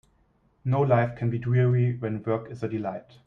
[0.65, 3.19] No life can be dreary when work is a delight.